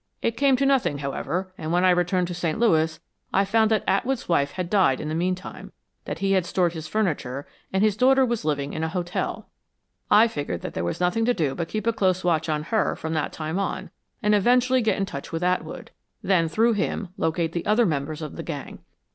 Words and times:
It 0.23 0.35
came 0.35 0.55
to 0.55 0.65
nothing, 0.65 0.97
however, 0.97 1.53
and 1.59 1.71
when 1.71 1.85
I 1.85 1.91
returned 1.91 2.27
to 2.29 2.33
St. 2.33 2.57
Louis 2.57 2.99
I 3.31 3.45
found 3.45 3.69
that 3.69 3.83
Atwood's 3.85 4.27
wife 4.27 4.53
had 4.53 4.67
died 4.67 4.99
in 4.99 5.09
the 5.09 5.13
meantime 5.13 5.71
that 6.05 6.17
he 6.17 6.31
had 6.31 6.43
stored 6.43 6.73
his 6.73 6.87
furniture, 6.87 7.45
and 7.71 7.83
his 7.83 7.95
daughter 7.95 8.25
was 8.25 8.43
living 8.43 8.73
in 8.73 8.83
an 8.83 8.89
hotel. 8.89 9.51
I 10.09 10.27
figured 10.27 10.61
that 10.61 10.73
there 10.73 10.83
was 10.83 10.99
nothing 11.01 11.25
to 11.25 11.35
do 11.35 11.53
but 11.53 11.67
keep 11.67 11.85
a 11.85 11.93
close 11.93 12.23
watch 12.23 12.49
on 12.49 12.63
her 12.73 12.95
from 12.95 13.13
that 13.13 13.31
time 13.31 13.59
on, 13.59 13.91
and 14.23 14.33
eventually 14.33 14.81
get 14.81 14.97
in 14.97 15.05
touch 15.05 15.31
with 15.31 15.43
Atwood; 15.43 15.91
then, 16.23 16.47
through 16.47 16.73
him, 16.73 17.09
locate 17.15 17.51
the 17.51 17.67
other 17.67 17.85
members 17.85 18.23
of 18.23 18.37
the 18.37 18.41
gang. 18.41 18.79